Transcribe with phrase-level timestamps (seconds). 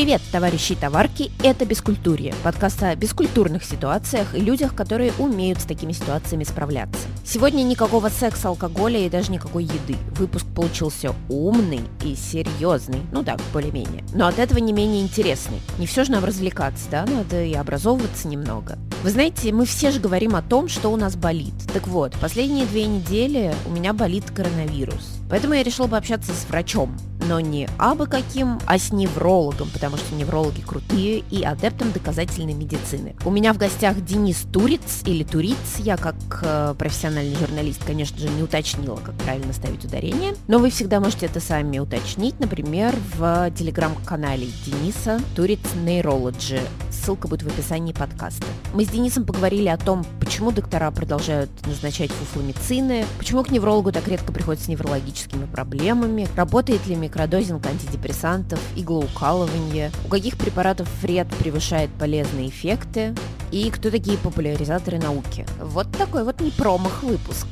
[0.00, 5.64] Привет, товарищи и товарки, это «Бескультурье», подкаст о бескультурных ситуациях и людях, которые умеют с
[5.64, 7.06] такими ситуациями справляться.
[7.22, 9.96] Сегодня никакого секса, алкоголя и даже никакой еды.
[10.12, 14.02] Выпуск получился умный и серьезный, ну да, более-менее.
[14.14, 15.60] Но от этого не менее интересный.
[15.78, 18.78] Не все же нам развлекаться, да, надо и образовываться немного.
[19.02, 21.52] Вы знаете, мы все же говорим о том, что у нас болит.
[21.74, 25.18] Так вот, последние две недели у меня болит коронавирус.
[25.28, 26.96] Поэтому я решила пообщаться с врачом,
[27.26, 33.16] но не абы каким, а с неврологом, потому что неврологи крутые и адептом доказательной медицины.
[33.24, 38.28] У меня в гостях Денис Туриц или Туриц, я как э, профессиональный журналист, конечно же,
[38.28, 43.50] не уточнила, как правильно ставить ударение, но вы всегда можете это сами уточнить, например, в
[43.52, 46.60] телеграм-канале Дениса Туриц Нейрологи.
[46.90, 48.46] Ссылка будет в описании подкаста.
[48.74, 54.06] Мы с Денисом поговорили о том, почему доктора продолжают назначать фуфломицины, почему к неврологу так
[54.08, 61.90] редко приходят с неврологическими проблемами, работает ли микродозинг антидепрессантов, иглоукалывание, у каких препаратов вред превышает
[61.98, 63.14] полезные эффекты
[63.50, 65.44] и кто такие популяризаторы науки.
[65.60, 67.46] Вот такой вот не промах выпуск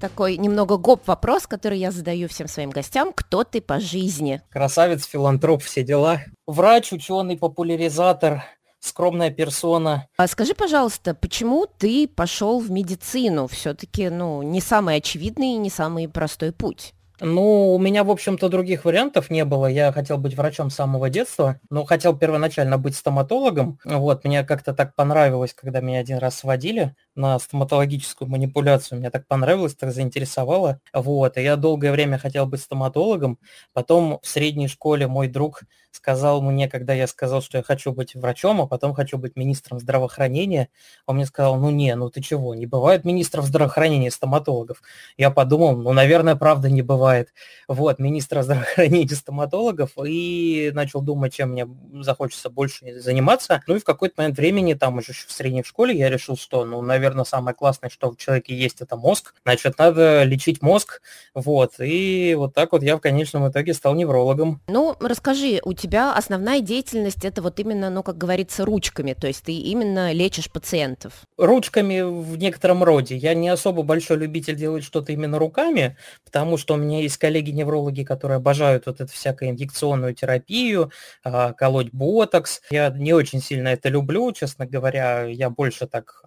[0.00, 3.12] такой немного гоп вопрос, который я задаю всем своим гостям.
[3.14, 4.40] Кто ты по жизни?
[4.48, 6.22] Красавец, филантроп, все дела.
[6.46, 8.42] Врач, ученый, популяризатор,
[8.80, 10.08] скромная персона.
[10.16, 13.46] А скажи, пожалуйста, почему ты пошел в медицину?
[13.46, 16.94] Все-таки, ну, не самый очевидный и не самый простой путь.
[17.20, 19.66] Ну, у меня, в общем-то, других вариантов не было.
[19.66, 23.78] Я хотел быть врачом с самого детства, но хотел первоначально быть стоматологом.
[23.84, 28.98] Вот, мне как-то так понравилось, когда меня один раз сводили на стоматологическую манипуляцию.
[28.98, 30.80] Мне так понравилось, так заинтересовало.
[30.92, 33.38] Вот, и я долгое время хотел быть стоматологом.
[33.72, 38.14] Потом в средней школе мой друг сказал мне, когда я сказал, что я хочу быть
[38.14, 40.68] врачом, а потом хочу быть министром здравоохранения,
[41.06, 44.82] он мне сказал, ну не, ну ты чего, не бывает министров здравоохранения стоматологов.
[45.16, 47.32] Я подумал, ну, наверное, правда не бывает.
[47.68, 51.68] Вот, министра здравоохранения стоматологов, и начал думать, чем мне
[52.02, 53.62] захочется больше заниматься.
[53.66, 56.80] Ну и в какой-то момент времени, там уже в средней школе, я решил, что, ну,
[56.82, 59.34] наверное, самое классное, что в человеке есть, это мозг.
[59.44, 61.02] Значит, надо лечить мозг.
[61.34, 64.60] Вот, и вот так вот я в конечном итоге стал неврологом.
[64.68, 69.44] Ну, расскажи, у тебя основная деятельность это вот именно, ну, как говорится, ручками, то есть
[69.44, 71.12] ты именно лечишь пациентов.
[71.36, 73.16] Ручками в некотором роде.
[73.16, 78.04] Я не особо большой любитель делать что-то именно руками, потому что у меня есть коллеги-неврологи,
[78.04, 80.90] которые обожают вот эту всякую инъекционную терапию,
[81.24, 82.60] а, колоть ботокс.
[82.70, 85.24] Я не очень сильно это люблю, честно говоря.
[85.24, 86.22] Я больше так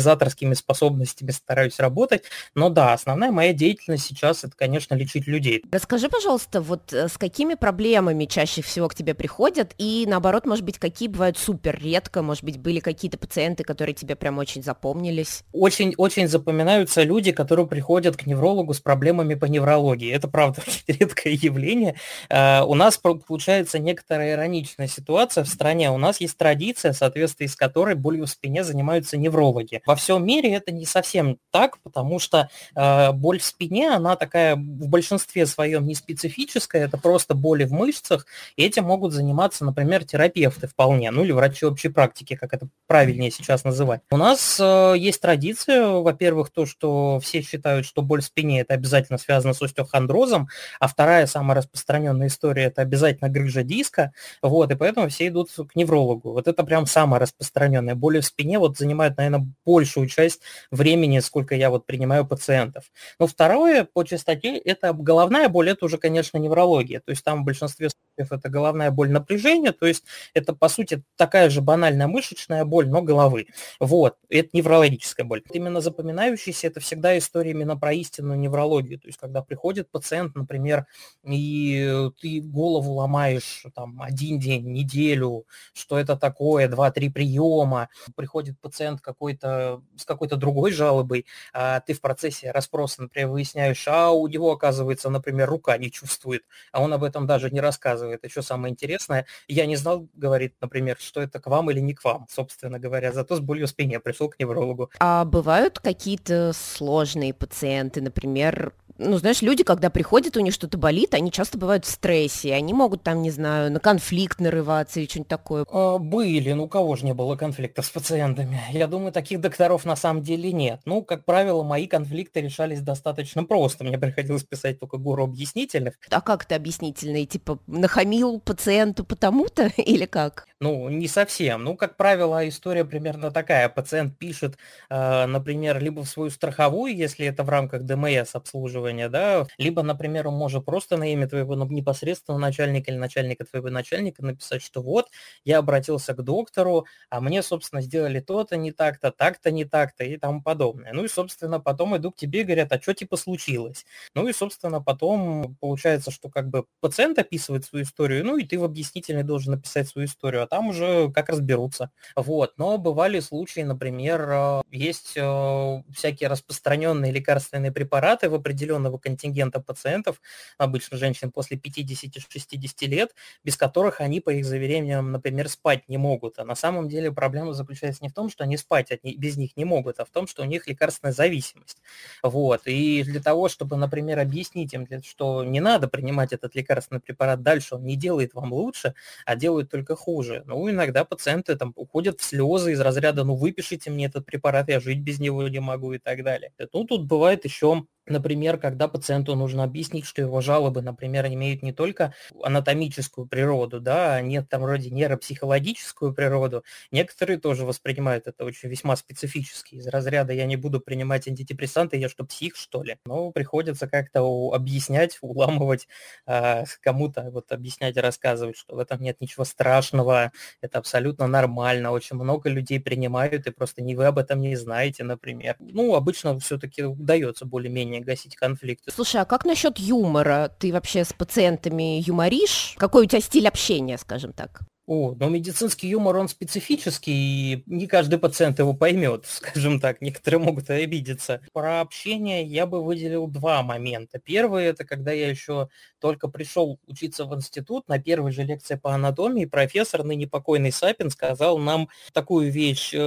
[0.00, 2.24] анализаторскими способностями стараюсь работать.
[2.54, 5.62] Но да, основная моя деятельность сейчас это, конечно, лечить людей.
[5.70, 10.64] Расскажи, пожалуйста, вот э, с какими проблемами чаще всего к тебе приходят, и наоборот, может
[10.64, 15.42] быть, какие бывают супер редко, может быть, были какие-то пациенты, которые тебе прям очень запомнились?
[15.52, 20.10] Очень-очень запоминаются люди, которые приходят к неврологу с проблемами по неврологии.
[20.10, 21.96] Это, правда, редкое явление.
[22.30, 25.90] Uh, у нас получается некоторая ироничная ситуация в стране.
[25.90, 29.82] У нас есть традиция, в соответствии с которой болью в спине занимаются неврологи.
[29.90, 34.54] Во всем мире это не совсем так, потому что uh, боль в спине, она такая
[34.54, 38.24] в большинстве своем не специфическая, это просто боли в мышцах,
[38.54, 43.32] и этим могут заниматься, например, терапевты вполне, ну или врачи общей практики, как это правильнее
[43.32, 44.00] сейчас называть.
[44.12, 48.74] У нас э, есть традиция, во-первых, то, что все считают, что боль в спине это
[48.74, 54.76] обязательно связано с остеохондрозом, а вторая самая распространенная история это обязательно грыжа диска, вот, и
[54.76, 56.30] поэтому все идут к неврологу.
[56.30, 57.96] Вот это прям самая распространенная.
[57.96, 59.48] Боли в спине вот занимают, наверное,
[59.80, 62.84] большую часть времени, сколько я вот принимаю пациентов.
[63.18, 67.44] Но второе по частоте это головная боль, это уже, конечно, неврология, то есть там в
[67.44, 70.04] большинстве случаев это головная боль напряжения, то есть
[70.34, 73.46] это, по сути, такая же банальная мышечная боль, но головы.
[73.78, 75.42] Вот, это неврологическая боль.
[75.52, 80.86] Именно запоминающаяся это всегда история именно про истинную неврологию, то есть когда приходит пациент, например,
[81.24, 89.00] и ты голову ломаешь там один день, неделю, что это такое, два-три приема, приходит пациент
[89.00, 94.50] какой-то с какой-то другой жалобой, а ты в процессе расспроса, например, выясняешь, а у него,
[94.52, 98.09] оказывается, например, рука не чувствует, а он об этом даже не рассказывает.
[98.22, 102.04] Еще самое интересное, я не знал, говорит, например, что это к вам или не к
[102.04, 104.90] вам, собственно говоря, зато с болью в спине пришел к неврологу.
[104.98, 111.14] А бывают какие-то сложные пациенты, например, ну, знаешь, люди, когда приходят, у них что-то болит,
[111.14, 115.28] они часто бывают в стрессе, они могут там, не знаю, на конфликт нарываться или что-нибудь
[115.28, 115.64] такое.
[115.70, 118.60] А, были, ну, у кого же не было конфликтов с пациентами?
[118.72, 120.80] Я думаю, таких докторов на самом деле нет.
[120.84, 123.84] Ну, как правило, мои конфликты решались достаточно просто.
[123.84, 125.94] Мне приходилось писать только гору объяснительных.
[126.10, 127.24] А как это объяснительные?
[127.24, 130.46] Типа, нахамил пациенту потому-то или как?
[130.60, 131.64] Ну, не совсем.
[131.64, 133.70] Ну, как правило, история примерно такая.
[133.70, 134.58] Пациент пишет,
[134.90, 139.82] э, например, либо в свою страховую, если это в рамках ДМС обслуживания, исследования, да, либо,
[139.82, 144.82] например, он может просто на имя твоего непосредственного начальника или начальника твоего начальника написать, что
[144.82, 145.06] вот,
[145.44, 150.16] я обратился к доктору, а мне, собственно, сделали то-то не так-то, так-то не так-то и
[150.16, 150.92] тому подобное.
[150.92, 153.84] Ну и, собственно, потом иду к тебе и говорят, а что типа случилось?
[154.14, 158.58] Ну и, собственно, потом получается, что как бы пациент описывает свою историю, ну и ты
[158.58, 161.90] в объяснительной должен написать свою историю, а там уже как разберутся.
[162.16, 162.54] Вот.
[162.58, 168.34] Но бывали случаи, например, э, есть э, всякие распространенные лекарственные препараты в
[168.80, 170.20] определенного контингента пациентов,
[170.58, 176.38] обычно женщин после 50-60 лет, без которых они, по их заверениям, например, спать не могут.
[176.38, 179.36] А на самом деле проблема заключается не в том, что они спать от них, без
[179.36, 181.78] них не могут, а в том, что у них лекарственная зависимость.
[182.22, 182.62] Вот.
[182.66, 187.76] И для того, чтобы, например, объяснить им, что не надо принимать этот лекарственный препарат дальше,
[187.76, 188.94] он не делает вам лучше,
[189.26, 190.42] а делает только хуже.
[190.46, 194.80] Ну, иногда пациенты там уходят в слезы из разряда, ну, выпишите мне этот препарат, я
[194.80, 196.52] жить без него не могу и так далее.
[196.72, 201.72] Ну, тут бывает еще Например, когда пациенту нужно объяснить, что его жалобы, например, имеют не
[201.72, 202.12] только
[202.42, 208.96] анатомическую природу, да, а нет там вроде нейропсихологическую природу, некоторые тоже воспринимают это очень весьма
[208.96, 209.76] специфически.
[209.76, 212.98] Из разряда я не буду принимать антидепрессанты, я что, псих, что ли?
[213.06, 214.20] Но приходится как-то
[214.52, 215.88] объяснять, уламывать
[216.26, 221.90] э, кому-то, вот объяснять и рассказывать, что в этом нет ничего страшного, это абсолютно нормально,
[221.92, 225.56] очень много людей принимают, и просто не вы об этом не знаете, например.
[225.58, 228.90] Ну, обычно все-таки удается более-менее желание гасить конфликты.
[228.90, 230.50] Слушай, а как насчет юмора?
[230.58, 232.74] Ты вообще с пациентами юморишь?
[232.78, 234.60] Какой у тебя стиль общения, скажем так?
[234.86, 240.40] О, но медицинский юмор, он специфический, и не каждый пациент его поймет, скажем так, некоторые
[240.40, 241.40] могут и обидеться.
[241.52, 244.18] Про общение я бы выделил два момента.
[244.18, 245.68] Первый– это когда я еще
[246.00, 251.10] только пришел учиться в институт, на первой же лекции по анатомии профессор, ныне покойный Сапин,
[251.10, 252.98] сказал нам такую вещь, э,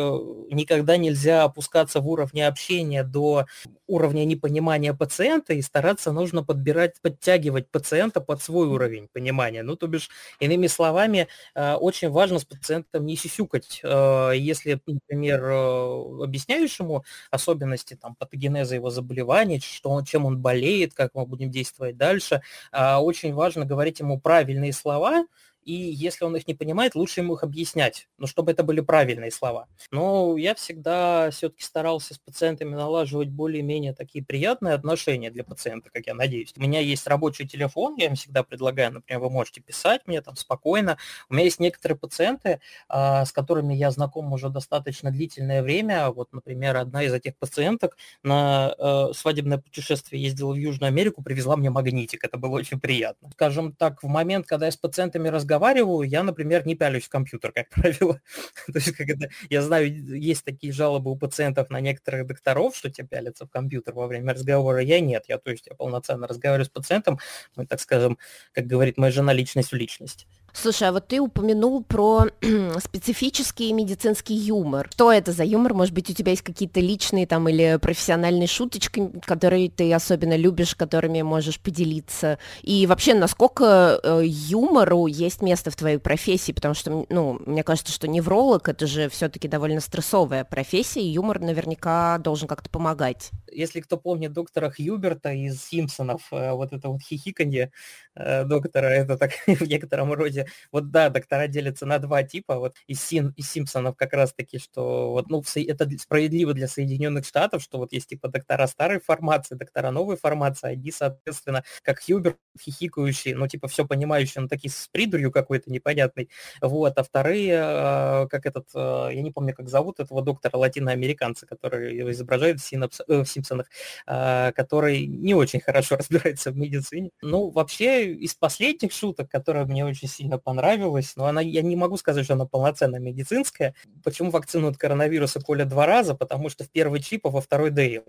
[0.52, 3.46] никогда нельзя опускаться в уровне общения до
[3.88, 9.64] уровня непонимания пациента, и стараться нужно подбирать, подтягивать пациента под свой уровень понимания.
[9.64, 10.10] Ну, то бишь,
[10.40, 13.80] иными словами, э, очень важно с пациентом не сисюкать.
[13.84, 20.40] Э, если, например, э, объясняешь ему особенности там, патогенеза его заболевания, что он, чем он
[20.40, 22.42] болеет, как мы будем действовать дальше,
[22.72, 25.26] а, очень важно говорить ему правильные слова,
[25.66, 29.32] и если он их не понимает, лучше ему их объяснять, но чтобы это были правильные
[29.32, 29.68] слова.
[29.92, 36.08] Но я всегда все-таки старался с пациентами налаживать более-менее такие приятные отношения для пациента, как
[36.08, 36.54] я надеюсь.
[36.58, 40.36] У меня есть рабочий телефон, я им всегда предлагаю, например, вы можете писать мне там
[40.36, 40.98] спокойно.
[41.30, 46.10] У меня есть некоторые пациенты, а, с которыми я знаком уже достаточно длительное время.
[46.12, 51.56] Вот, например, одна из этих пациенток на э, свадебное путешествие ездила в Южную Америку, привезла
[51.56, 52.24] мне магнитик.
[52.24, 53.30] Это было очень приятно.
[53.32, 57.10] Скажем так, в момент, когда я с пациентами разговариваю, разговариваю, я, например, не пялюсь в
[57.10, 58.20] компьютер, как правило.
[58.68, 63.04] То есть, это, я знаю, есть такие жалобы у пациентов на некоторых докторов, что те
[63.04, 64.82] пялятся в компьютер во время разговора.
[64.82, 67.20] Я нет, я, то есть, я полноценно разговариваю с пациентом,
[67.56, 68.18] мы, так скажем,
[68.52, 70.28] как говорит моя жена, личность в личность.
[70.56, 72.28] Слушай, а вот ты упомянул про
[72.80, 74.88] специфический медицинский юмор.
[74.94, 75.74] Что это за юмор?
[75.74, 80.76] Может быть, у тебя есть какие-то личные там или профессиональные шуточки, которые ты особенно любишь,
[80.76, 82.38] которыми можешь поделиться?
[82.62, 86.52] И вообще, насколько э, юмору есть место в твоей профессии?
[86.52, 91.40] Потому что, ну, мне кажется, что невролог это же все-таки довольно стрессовая профессия, и юмор
[91.40, 93.32] наверняка должен как-то помогать.
[93.52, 97.72] Если кто помнит доктора Хьюберта из Симпсонов, э, вот это вот хихиканье
[98.16, 102.76] э, доктора, это так в некотором роде вот да, доктора делятся на два типа, вот
[102.88, 107.78] из, Син, из Симпсонов как раз-таки, что вот, ну, это справедливо для Соединенных Штатов, что
[107.78, 113.48] вот есть типа доктора старой формации, доктора новой формации, одни, соответственно, как Хьюбер, хихикающие, ну,
[113.48, 116.30] типа, все понимающие, но такие с придурью какой-то непонятной,
[116.62, 121.46] вот, а вторые, а, как этот, а, я не помню, как зовут этого доктора латиноамериканца,
[121.46, 123.68] который его изображает в, Синапс, э, в Симпсонах,
[124.06, 127.12] а, который не очень хорошо разбирается в медицине.
[127.22, 131.76] Ну, вообще, из последних шуток, которые мне очень сильно сильно понравилась, но она, я не
[131.76, 133.74] могу сказать, что она полноценно медицинская.
[134.04, 136.16] Почему вакцину от коронавируса колят два раза?
[136.16, 138.04] Потому что в первый чип, а во второй Дейл.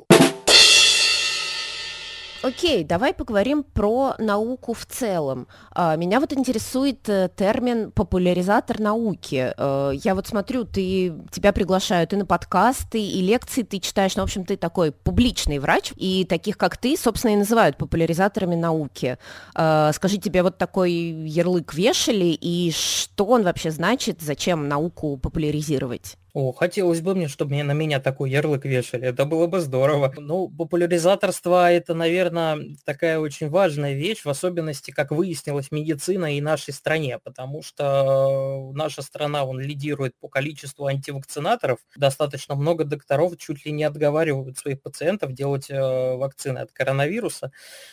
[2.45, 5.49] Окей, давай поговорим про науку в целом.
[5.71, 9.55] А, меня вот интересует э, термин популяризатор науки.
[9.57, 14.25] Э, я вот смотрю, ты, тебя приглашают и на подкасты, и лекции ты читаешь, ну,
[14.25, 19.17] в общем, ты такой публичный врач, и таких, как ты, собственно, и называют популяризаторами науки.
[19.55, 26.19] Э, скажи, тебе вот такой ярлык вешали, и что он вообще значит, зачем науку популяризировать?
[26.37, 29.07] О, хотелось бы мне, чтобы на меня такой ярлык вешали.
[29.07, 30.13] Это было бы здорово.
[30.17, 36.75] Ну, популяризаторство– это, наверное, такая очень важная вещь, в особенности, как выяснилось, медицина и нашей
[36.75, 41.79] стране, потому что наша страна, он лидирует по количеству антивакцинаторов.
[41.97, 47.53] Достаточно много докторов чуть ли не отговаривают своих пациентов делать э, вакцины от коронавируса.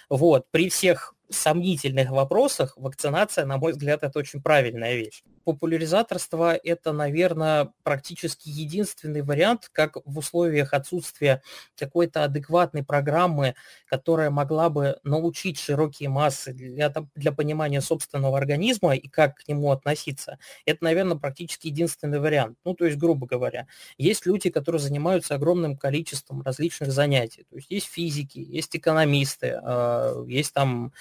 [0.10, 0.46] Вот.
[0.50, 7.72] При всех сомнительных вопросах вакцинация, на мой взгляд, это очень правильная вещь популяризаторство– это, наверное,
[7.84, 11.42] практически единственный вариант, как в условиях отсутствия
[11.78, 19.08] какой-то адекватной программы, которая могла бы научить широкие массы для, для понимания собственного организма и
[19.08, 20.38] как к нему относиться.
[20.66, 22.58] Это, наверное, практически единственный вариант.
[22.66, 27.46] Ну, то есть, грубо говоря, есть люди, которые занимаются огромным количеством различных занятий.
[27.50, 30.94] То есть есть физики, есть экономисты, а, есть там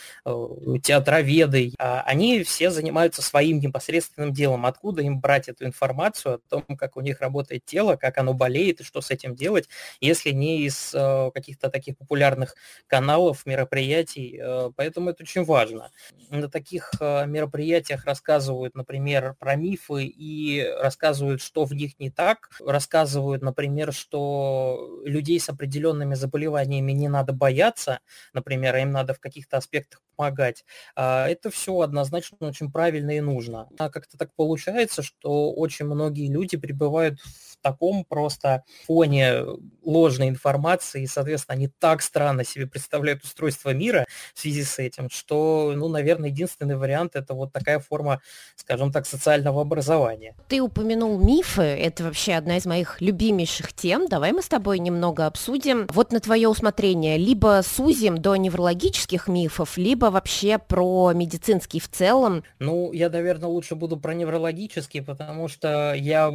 [0.83, 1.73] театроведы.
[1.79, 6.97] А они все занимаются своим непосредственным делом, откуда им брать эту информацию о том, как
[6.97, 9.69] у них работает тело, как оно болеет и что с этим делать,
[10.01, 12.55] если не из э, каких-то таких популярных
[12.87, 14.39] каналов, мероприятий.
[14.43, 15.91] Э, поэтому это очень важно.
[16.31, 22.51] На таких э, мероприятиях рассказывают, например, про мифы и рассказывают, что в них не так.
[22.65, 28.01] Рассказывают, например, что людей с определенными заболеваниями не надо бояться,
[28.33, 30.65] например, им надо в каких-то аспектах помогать.
[30.97, 33.69] А это все однозначно очень правильно и нужно.
[33.79, 39.45] А как-то так получается, что очень многие люди пребывают в таком просто фоне
[39.83, 45.09] ложной информации, и, соответственно, они так странно себе представляют устройство мира в связи с этим,
[45.11, 48.21] что, ну, наверное, единственный вариант это вот такая форма,
[48.57, 50.35] скажем так, социального образования.
[50.49, 54.07] Ты упомянул мифы, это вообще одна из моих любимейших тем.
[54.09, 55.87] Давай мы с тобой немного обсудим.
[55.91, 62.45] Вот на твое усмотрение, либо сузим до неврологических мифов, либо вообще про медицинский в целом.
[62.59, 66.33] Ну, я, наверное, лучше буду про неврологический, потому что я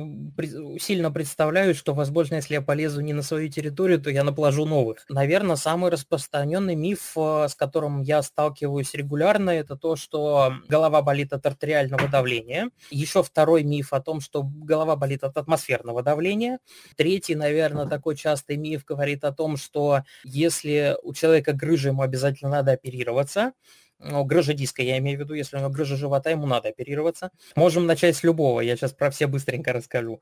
[0.79, 5.05] сильно представляю, что, возможно, если я полезу не на свою территорию, то я наплажу новых.
[5.07, 11.31] Наверное, самый распространенный миф, э, с которым я сталкиваюсь регулярно, это то, что голова болит
[11.31, 12.69] от артериального давления.
[12.91, 16.59] Еще второй миф о том, что голова болит от атмосферного давления.
[16.97, 22.51] Третий, наверное, такой частый миф говорит о том, что если у человека грыжа, ему обязательно
[22.51, 23.53] надо оперироваться
[23.99, 27.31] ну, грыжа диска, я имею в виду, если у него грыжа живота, ему надо оперироваться.
[27.55, 30.21] Можем начать с любого, я сейчас про все быстренько расскажу.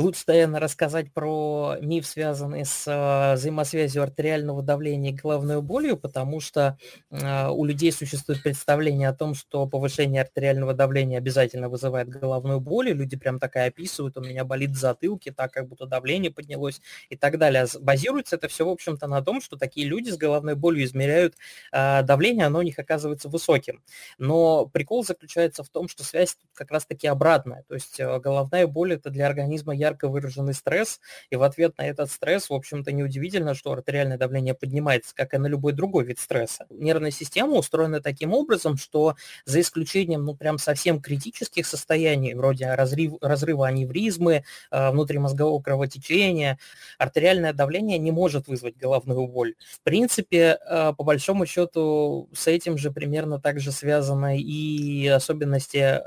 [0.00, 6.40] Лучше, наверное, рассказать про миф, связанный с э, взаимосвязью артериального давления и головной болью, потому
[6.40, 6.78] что
[7.10, 12.88] э, у людей существует представление о том, что повышение артериального давления обязательно вызывает головную боль,
[12.88, 16.80] и люди прям такая описывают, у меня болит в затылке, так как будто давление поднялось
[17.10, 17.66] и так далее.
[17.78, 21.34] Базируется это все, в общем-то, на том, что такие люди с головной болью измеряют
[21.72, 23.82] давление, оно у них оказывается высоким.
[24.16, 28.94] Но прикол заключается в том, что связь тут как раз-таки обратная, то есть головная боль
[28.94, 33.54] это для организма ярко выраженный стресс, и в ответ на этот стресс, в общем-то, неудивительно,
[33.54, 36.66] что артериальное давление поднимается, как и на любой другой вид стресса.
[36.70, 43.14] Нервная система устроена таким образом, что за исключением, ну, прям совсем критических состояний, вроде разрыв,
[43.20, 46.58] разрыва аневризмы, э, внутримозгового кровотечения,
[46.98, 49.54] артериальное давление не может вызвать головную боль.
[49.72, 56.00] В принципе, э, по большому счету, с этим же примерно также связаны и особенности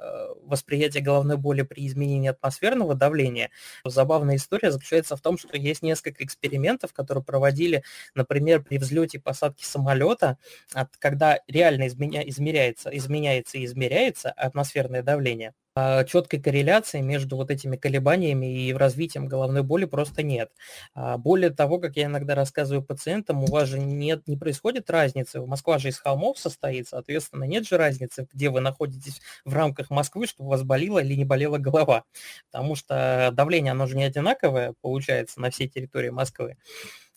[0.46, 3.50] восприятия головной боли при изменении атмосферного давления.
[3.86, 7.84] Забавная история заключается в том, что есть несколько экспериментов, которые проводили,
[8.16, 10.38] например, при взлете и посадке самолета,
[11.00, 15.54] когда реально изменя, измеряется, изменяется и измеряется атмосферное давление,
[16.08, 20.52] четкой корреляции между вот этими колебаниями и развитием головной боли просто нет.
[20.94, 25.42] А, более того, как я иногда рассказываю пациентам, у вас же нет, не происходит разницы.
[25.42, 30.28] Москва же из холмов состоит, соответственно, нет же разницы, где вы находитесь в рамках Москвы,
[30.28, 32.04] чтобы у вас болела или не болела голова.
[32.52, 36.58] Потому что давление, оно же не одинаковое, получается, на всей территории Москвы.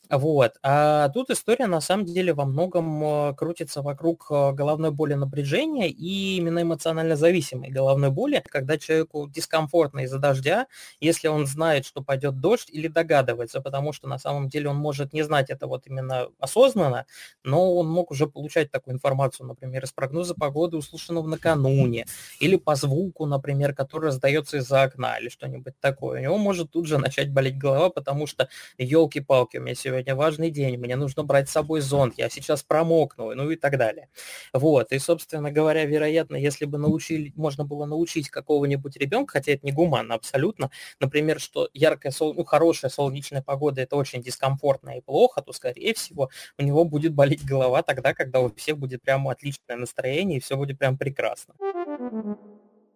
[0.09, 0.53] Вот.
[0.63, 5.89] А тут история на самом деле во многом э, крутится вокруг э, головной боли напряжения
[5.89, 10.69] и именно эмоционально зависимой головной боли, когда человеку дискомфортно из-за дождя,
[11.01, 15.13] если он знает, что пойдет дождь или догадывается, потому что на самом деле он может
[15.13, 17.07] не знать это вот именно осознанно,
[17.43, 22.07] но он мог уже получать такую информацию, например, из прогноза погоды, услышанного накануне,
[22.39, 26.21] или по звуку, например, который раздается из-за окна или что-нибудь такое.
[26.21, 28.49] У него может тут же начать болеть голова, потому что
[28.79, 32.63] елки-палки, у меня сегодня сегодня важный день, мне нужно брать с собой зонт, я сейчас
[32.63, 34.11] промокну, ну и так далее.
[34.53, 39.65] Вот, и, собственно говоря, вероятно, если бы научили, можно было научить какого-нибудь ребенка, хотя это
[39.65, 42.35] не гуманно абсолютно, например, что яркая, сол...
[42.35, 47.15] ну, хорошая солнечная погода это очень дискомфортно и плохо, то, скорее всего, у него будет
[47.15, 51.55] болеть голова тогда, когда у всех будет прямо отличное настроение и все будет прям прекрасно.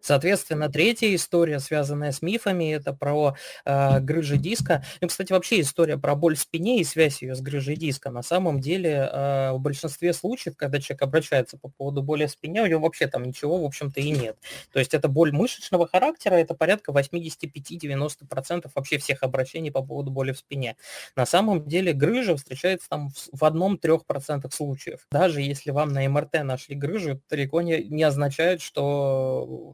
[0.01, 4.83] Соответственно, третья история, связанная с мифами, это про э, грыжи диска.
[4.99, 8.09] Ну, кстати, вообще история про боль в спине и связь ее с грыжей диска.
[8.09, 12.63] На самом деле, э, в большинстве случаев, когда человек обращается по поводу боли в спине,
[12.63, 14.37] у него вообще там ничего, в общем-то, и нет.
[14.73, 20.31] То есть это боль мышечного характера, это порядка 85-90% вообще всех обращений по поводу боли
[20.31, 20.75] в спине.
[21.15, 25.07] На самом деле грыжа встречается там в одном-трех процентах случаев.
[25.11, 29.73] Даже если вам на МРТ нашли грыжу, далеко не, не означает, что,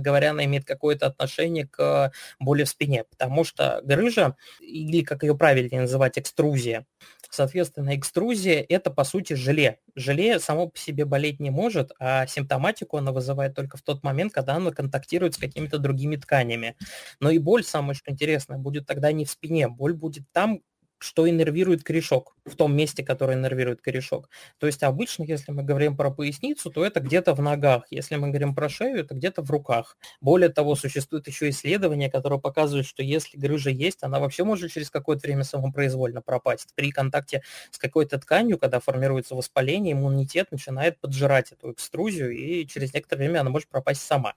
[0.00, 5.36] говоря, она имеет какое-то отношение к боли в спине, потому что грыжа, или как ее
[5.36, 6.86] правильнее называть, экструзия,
[7.30, 9.78] соответственно, экструзия– это, по сути, желе.
[9.94, 14.32] Желе само по себе болеть не может, а симптоматику она вызывает только в тот момент,
[14.32, 16.76] когда она контактирует с какими-то другими тканями.
[17.20, 20.60] Но и боль, самое что интересное, будет тогда не в спине, боль будет там,
[20.98, 24.28] что иннервирует корешок, в том месте, которое иннервирует корешок.
[24.58, 27.84] То есть обычно, если мы говорим про поясницу, то это где-то в ногах.
[27.90, 29.96] Если мы говорим про шею, это где-то в руках.
[30.20, 34.90] Более того, существует еще исследование, которое показывает, что если грыжа есть, она вообще может через
[34.90, 36.68] какое-то время самопроизвольно пропасть.
[36.74, 42.94] При контакте с какой-то тканью, когда формируется воспаление, иммунитет начинает поджирать эту экструзию, и через
[42.94, 44.34] некоторое время она может пропасть сама.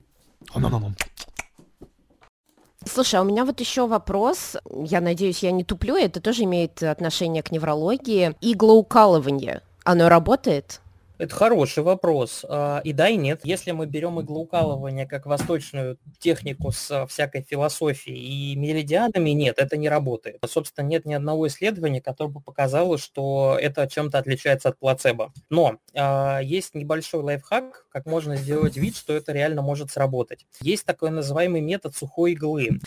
[2.85, 4.55] Слушай, а у меня вот еще вопрос.
[4.73, 5.95] Я надеюсь, я не туплю.
[5.95, 8.35] Это тоже имеет отношение к неврологии.
[8.41, 9.61] Иглоукалывание.
[9.83, 10.81] Оно работает?
[11.19, 12.45] Это хороший вопрос.
[12.47, 13.41] А, и да, и нет.
[13.43, 19.89] Если мы берем иглоукалывание как восточную технику с всякой философией и меридианами, нет, это не
[19.89, 20.39] работает.
[20.47, 25.33] Собственно, нет ни одного исследования, которое бы показало, что это чем-то отличается от плацебо.
[25.49, 30.47] Но э, есть небольшой лайфхак, как можно сделать вид, что это реально может сработать.
[30.61, 32.79] Есть такой называемый метод сухой иглы.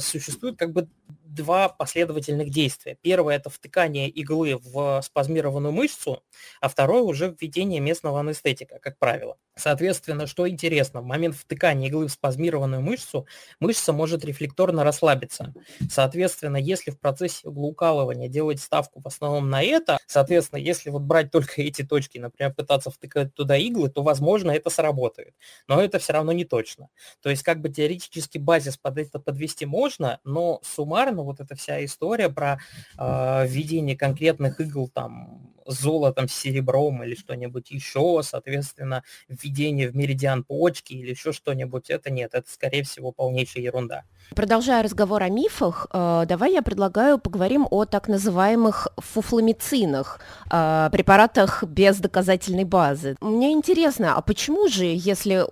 [0.00, 0.88] Существует как бы
[1.34, 2.96] два последовательных действия.
[3.00, 6.22] Первое– это втыкание иглы в спазмированную мышцу,
[6.60, 9.38] а второе– уже введение местного анестетика, как правило.
[9.60, 13.26] Соответственно, что интересно, в момент втыкания иглы в спазмированную мышцу,
[13.60, 15.52] мышца может рефлекторно расслабиться.
[15.90, 21.30] Соответственно, если в процессе иглоукалывания делать ставку в основном на это, соответственно, если вот брать
[21.30, 25.34] только эти точки, например, пытаться втыкать туда иглы, то, возможно, это сработает.
[25.68, 26.88] Но это все равно не точно.
[27.20, 31.84] То есть, как бы теоретически базис под это подвести можно, но суммарно вот эта вся
[31.84, 32.60] история про
[32.98, 40.94] э, введение конкретных игл там золотом, серебром или что-нибудь еще, соответственно, введение в меридиан почки
[40.94, 44.04] или еще что-нибудь, это нет, это, скорее всего, полнейшая ерунда.
[44.34, 51.64] Продолжая разговор о мифах, э, давай я предлагаю поговорим о так называемых фуфламицинах, э, препаратах
[51.64, 53.16] без доказательной базы.
[53.20, 55.46] Мне интересно, а почему же, если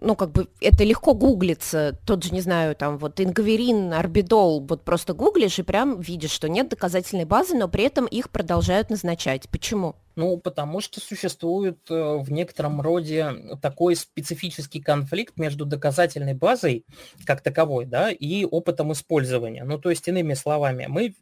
[0.00, 4.84] ну, как бы это легко гуглится, тот же, не знаю, там вот ингаверин, орбидол, вот
[4.84, 9.48] просто гуглишь и прям видишь, что нет доказательной базы, но при этом их продолжают назначать.
[9.48, 9.96] Почему?
[10.14, 16.84] Ну, потому что существует э, в некотором роде такой специфический конфликт между доказательной базой
[17.24, 19.64] как таковой, да, и опытом использования.
[19.64, 21.14] Ну, то есть, иными словами, мы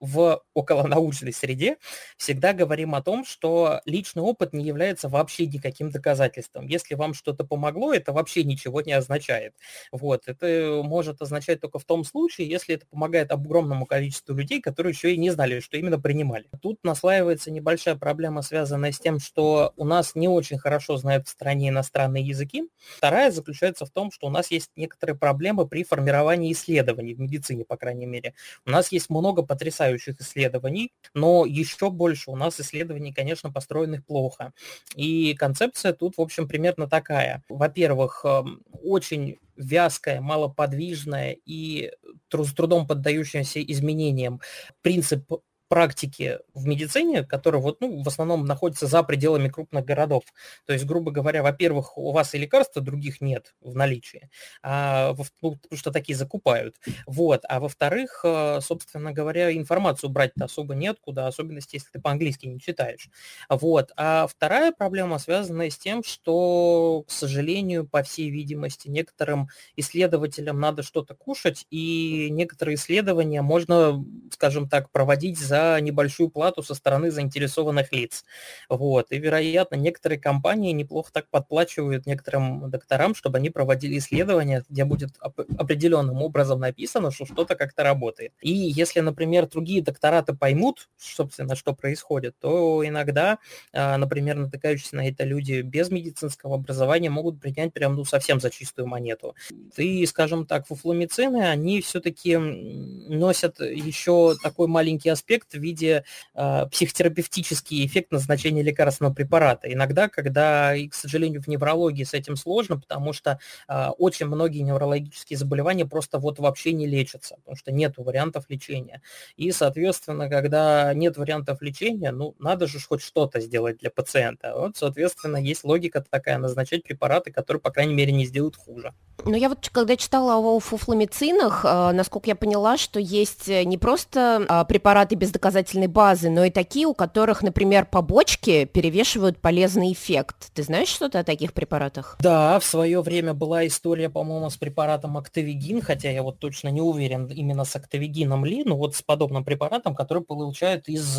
[0.00, 1.76] в околонаучной среде
[2.16, 6.66] всегда говорим о том, что личный опыт не является вообще никаким доказательством.
[6.66, 9.54] Если вам что-то помогло, это вообще ничего не означает.
[9.92, 10.22] Вот.
[10.26, 15.12] Это может означать только в том случае, если это помогает огромному количеству людей, которые еще
[15.14, 16.46] и не знали, что именно принимали.
[16.62, 21.30] Тут наслаивается небольшая проблема, связанная с тем, что у нас не очень хорошо знают в
[21.30, 22.64] стране иностранные языки.
[22.96, 27.64] Вторая заключается в том, что у нас есть некоторые проблемы при формировании исследований в медицине,
[27.64, 28.34] по крайней мере.
[28.66, 34.04] У нас есть много потрясающих потрясающих исследований, но еще больше у нас исследований, конечно, построенных
[34.04, 34.52] плохо.
[34.96, 37.42] И концепция тут, в общем, примерно такая.
[37.48, 41.90] Во-первых, эм, очень вязкая, малоподвижная и
[42.32, 44.40] с трудом поддающаяся изменениям
[44.82, 45.24] принцип
[45.70, 50.24] практики в медицине, которые вот, ну, в основном находятся за пределами крупных городов.
[50.66, 54.28] То есть, грубо говоря, во-первых, у вас и лекарств других нет в наличии,
[54.64, 56.74] а, ну, потому что такие закупают.
[57.06, 57.44] Вот.
[57.48, 63.08] А во-вторых, э, собственно говоря, информацию брать-то особо неоткуда, особенности, если ты по-английски не читаешь.
[63.48, 63.92] Вот.
[63.96, 70.82] А вторая проблема связана с тем, что, к сожалению, по всей видимости, некоторым исследователям надо
[70.82, 77.92] что-то кушать, и некоторые исследования можно, скажем так, проводить за небольшую плату со стороны заинтересованных
[77.92, 78.24] лиц.
[78.68, 79.06] Вот.
[79.10, 85.10] И, вероятно, некоторые компании неплохо так подплачивают некоторым докторам, чтобы они проводили исследования, где будет
[85.20, 88.32] определенным образом написано, что что-то как-то работает.
[88.40, 93.38] И если, например, другие доктораты поймут, собственно, что происходит, то иногда,
[93.72, 98.50] а, например, натыкающиеся на это люди без медицинского образования могут принять прям ну, совсем за
[98.50, 99.34] чистую монету.
[99.76, 106.66] И, скажем так, фуфломицины, они все-таки носят еще такой маленький аспект, эффект в виде э,
[106.70, 109.72] психотерапевтический эффект назначения лекарственного препарата.
[109.72, 114.60] Иногда, когда, и, к сожалению, в неврологии с этим сложно, потому что э, очень многие
[114.60, 119.02] неврологические заболевания просто вот вообще не лечатся, потому что нет вариантов лечения.
[119.36, 124.54] И, соответственно, когда нет вариантов лечения, ну, надо же хоть что-то сделать для пациента.
[124.56, 128.92] Вот, соответственно, есть логика такая, назначать препараты, которые, по крайней мере, не сделают хуже.
[129.24, 133.78] Но я вот когда читала о фуфломицинах, э, насколько я поняла, что есть э, не
[133.78, 140.50] просто препараты без доказательной базы, но и такие, у которых, например, побочки перевешивают полезный эффект.
[140.52, 142.18] Ты знаешь что-то о таких препаратах?
[142.20, 146.82] Да, в свое время была история, по-моему, с препаратом Актовигин, хотя я вот точно не
[146.82, 151.18] уверен именно с Актовигином ли, но вот с подобным препаратом, который получают из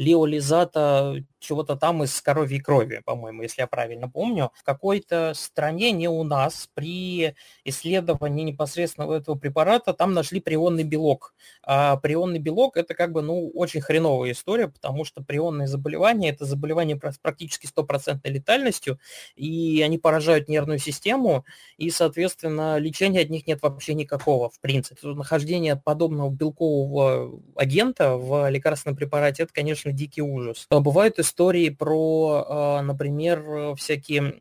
[0.00, 4.50] леолизата чего-то там из коровьей крови, по-моему, если я правильно помню.
[4.54, 7.34] В какой-то стране, не у нас, при
[7.64, 11.34] исследовании непосредственно этого препарата, там нашли прионный белок.
[11.62, 16.44] А прионный белок– это как бы, ну, очень хреновая история, потому что прионные заболевания– это
[16.44, 18.98] заболевания с практически стопроцентной летальностью,
[19.34, 21.44] и они поражают нервную систему,
[21.78, 25.08] и, соответственно, лечения от них нет вообще никакого, в принципе.
[25.08, 30.66] Нахождение подобного белкового агента в лекарственном препарате– это, конечно, дикий ужас.
[30.70, 34.40] Бывают истории про, а, например, всякие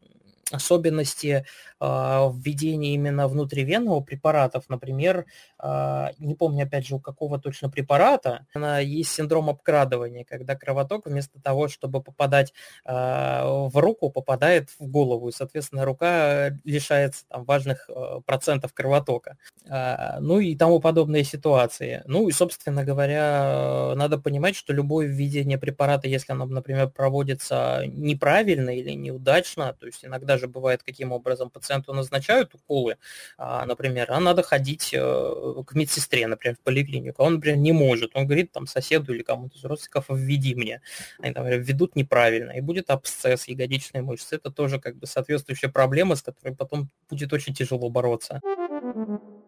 [0.51, 1.45] особенности
[1.79, 1.85] э,
[2.33, 4.65] введения именно внутривенного препаратов.
[4.69, 5.25] Например,
[5.61, 8.45] э, не помню, опять же, у какого точно препарата,
[8.81, 12.53] есть синдром обкрадывания, когда кровоток вместо того, чтобы попадать
[12.85, 19.37] э, в руку, попадает в голову, и, соответственно, рука лишается там, важных э, процентов кровотока.
[19.69, 22.01] Э, ну и тому подобные ситуации.
[22.05, 28.75] Ну и, собственно говоря, надо понимать, что любое введение препарата, если оно, например, проводится неправильно
[28.75, 32.97] или неудачно, то есть иногда же бывает, каким образом пациенту назначают уколы,
[33.37, 37.23] а, например, а надо ходить э, к медсестре, например, в поликлинику.
[37.23, 38.11] Он, например, не может.
[38.15, 40.81] Он говорит там соседу или кому-то из родственников, введи мне.
[41.19, 44.37] Они, например, введут неправильно, и будет абсцесс ягодичной мышцы.
[44.37, 48.41] Это тоже как бы соответствующая проблема, с которой потом будет очень тяжело бороться.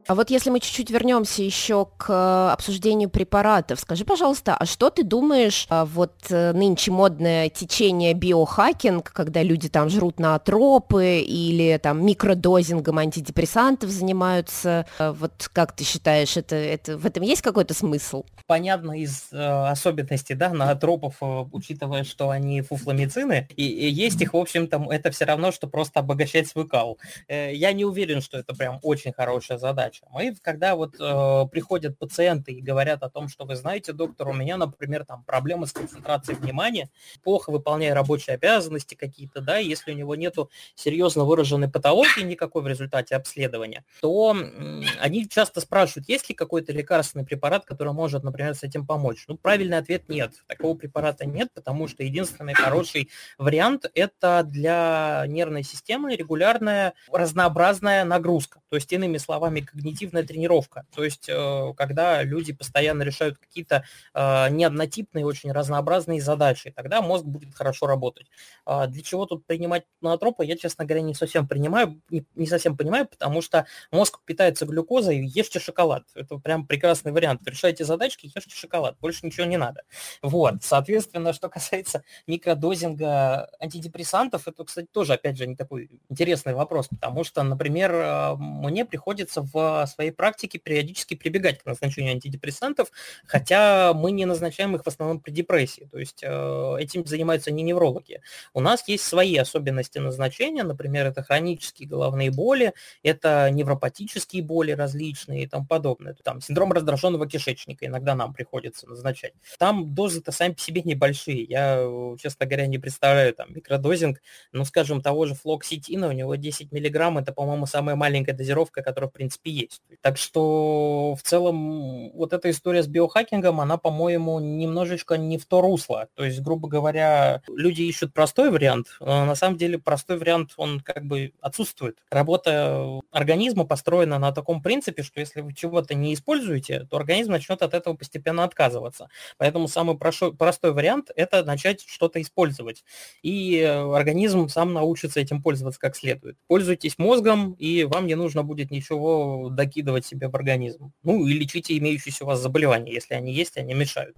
[0.08, 4.90] А вот если мы чуть-чуть вернемся еще к э, обсуждению препаратов, скажи, пожалуйста, а что
[4.90, 11.20] ты думаешь, а вот э, нынче модное течение биохакинг, когда люди там жрут на тропы
[11.20, 17.44] или там микродозингом антидепрессантов занимаются, э, вот как ты считаешь, это, это, в этом есть
[17.44, 18.26] какой-то смысл?
[18.48, 24.34] Понятно из э, особенностей, да, наотропов, э, учитывая, что они фуфломицины, и, и есть их,
[24.34, 26.98] в общем-то, это все равно, что просто обогащать свой кал.
[27.28, 30.06] Э, я не уверен, что это прям очень хорошая задача задача.
[30.12, 34.34] Мы, когда вот э, приходят пациенты и говорят о том, что вы знаете, доктор, у
[34.34, 36.90] меня, например, там проблемы с концентрацией внимания,
[37.24, 42.68] плохо выполняя рабочие обязанности какие-то, да, если у него нету серьезно выраженной патологии никакой в
[42.68, 48.56] результате обследования, то э, они часто спрашивают, есть ли какой-то лекарственный препарат, который может, например,
[48.56, 49.26] с этим помочь.
[49.28, 50.34] Ну, правильный ответ нет.
[50.48, 58.62] Такого препарата нет, потому что единственный хороший вариант это для нервной системы регулярная разнообразная нагрузка.
[58.70, 60.86] То есть, иными словами, когнитивная тренировка.
[60.96, 67.26] То есть, э, когда люди постоянно решают какие-то э, неоднотипные, очень разнообразные задачи, тогда мозг
[67.26, 68.28] будет хорошо работать.
[68.66, 73.08] А для чего тут принимать ноотропы, я, честно говоря, не совсем принимаю, не, совсем понимаю,
[73.08, 76.04] потому что мозг питается глюкозой, ешьте шоколад.
[76.14, 77.42] Это прям прекрасный вариант.
[77.46, 79.82] Решайте задачки, ешьте шоколад, больше ничего не надо.
[80.22, 86.88] Вот, соответственно, что касается микродозинга антидепрессантов, это, кстати, тоже, опять же, не такой интересный вопрос,
[86.88, 92.92] потому что, например, э, мне приходится в своей практике периодически прибегать к назначению антидепрессантов,
[93.26, 97.64] хотя мы не назначаем их в основном при депрессии, то есть э, этим занимаются не
[97.64, 98.22] неврологи.
[98.54, 105.44] У нас есть свои особенности назначения, например, это хронические головные боли, это невропатические боли различные
[105.44, 106.16] и тому подобное.
[106.24, 109.34] Там синдром раздраженного кишечника иногда нам приходится назначать.
[109.58, 111.44] Там дозы-то сами по себе небольшие.
[111.44, 111.88] Я,
[112.20, 117.18] честно говоря, не представляю там микродозинг, ну, скажем, того же флоксетина, у него 10 миллиграмм,
[117.18, 119.61] это, по-моему, самая маленькая дозировка, которая, в принципе.
[120.02, 125.62] Так что в целом вот эта история с биохакингом, она, по-моему, немножечко не в то
[125.62, 126.08] русло.
[126.16, 130.80] То есть, грубо говоря, люди ищут простой вариант, но на самом деле простой вариант, он
[130.80, 131.98] как бы отсутствует.
[132.10, 137.62] Работа организма построена на таком принципе, что если вы чего-то не используете, то организм начнет
[137.62, 139.10] от этого постепенно отказываться.
[139.38, 142.84] Поэтому самый простой, вариант– это начать что-то использовать.
[143.22, 146.38] И организм сам научится этим пользоваться как следует.
[146.48, 150.92] Пользуйтесь мозгом, и вам не нужно будет ничего докидывать себе в организм.
[151.04, 154.16] Ну и лечите имеющиеся у вас заболевания, если они есть, они мешают.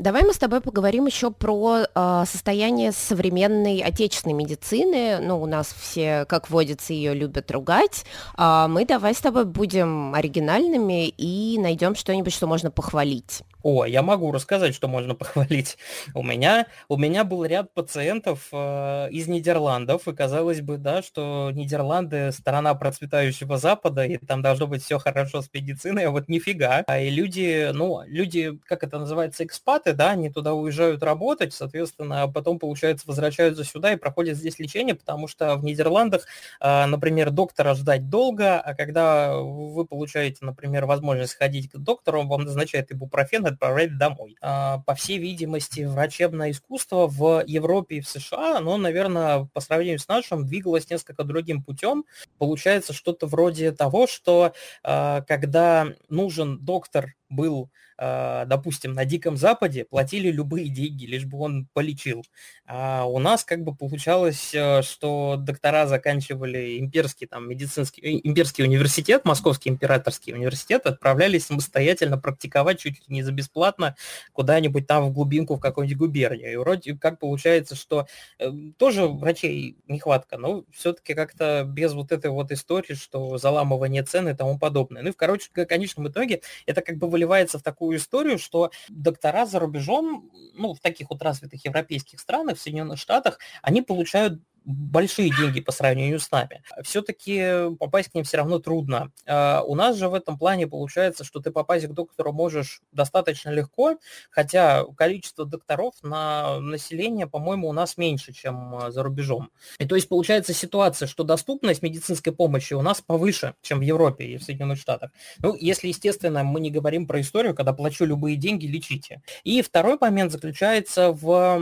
[0.00, 5.18] Давай мы с тобой поговорим еще про э, состояние современной отечественной медицины.
[5.20, 8.06] Ну, у нас все, как водится, ее любят ругать.
[8.34, 13.42] А мы давай с тобой будем оригинальными и найдем что-нибудь, что можно похвалить.
[13.62, 15.76] О, я могу рассказать, что можно похвалить.
[16.14, 21.50] У меня, у меня был ряд пациентов э, из Нидерландов, и казалось бы, да, что
[21.52, 26.84] Нидерланды страна процветающего Запада, и там должно быть все хорошо с медициной, а вот нифига.
[26.86, 32.22] А и люди, ну, люди, как это называется, экспаты, да, они туда уезжают работать, соответственно,
[32.22, 36.26] а потом, получается, возвращаются сюда и проходят здесь лечение, потому что в Нидерландах,
[36.60, 42.28] э, например, доктора ждать долго, а когда вы получаете, например, возможность ходить к доктору, он
[42.28, 44.36] вам назначает ибупрофен, отправлять домой.
[44.40, 49.98] А, по всей видимости, врачебное искусство в Европе и в США, оно, наверное, по сравнению
[49.98, 52.04] с нашим, двигалось несколько другим путем.
[52.38, 57.70] Получается что-то вроде того, что а, когда нужен доктор был
[58.02, 62.24] а, допустим, на Диком Западе платили любые деньги, лишь бы он полечил.
[62.64, 68.64] А у нас как бы получалось, э, что доктора заканчивали имперский там медицинский, э, имперский
[68.64, 73.94] университет, Московский императорский университет, отправлялись самостоятельно практиковать чуть ли не за бесплатно
[74.32, 76.52] куда-нибудь там в глубинку, в какую-нибудь губернию.
[76.54, 78.06] И вроде как получается, что
[78.38, 84.26] э, тоже врачей нехватка, но все-таки как-то без вот этой вот истории, что заламывание цен
[84.26, 85.02] и тому подобное.
[85.02, 88.70] Ну и в короче, в конечном итоге это как бы выливается в такую историю, что
[88.88, 94.40] доктора за рубежом, ну, в таких вот развитых европейских странах, в Соединенных Штатах, они получают
[94.64, 96.62] большие деньги по сравнению с нами.
[96.82, 99.12] Все-таки попасть к ним все равно трудно.
[99.26, 103.50] А у нас же в этом плане получается, что ты попасть к доктору можешь достаточно
[103.50, 103.96] легко,
[104.30, 109.50] хотя количество докторов на население, по-моему, у нас меньше, чем а, за рубежом.
[109.78, 114.24] И то есть получается ситуация, что доступность медицинской помощи у нас повыше, чем в Европе
[114.24, 115.10] и в Соединенных Штатах.
[115.38, 119.22] Ну, если, естественно, мы не говорим про историю, когда плачу любые деньги, лечите.
[119.44, 121.60] И второй момент заключается в